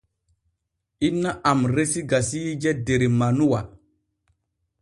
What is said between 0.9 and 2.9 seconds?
Inna am resi gasiije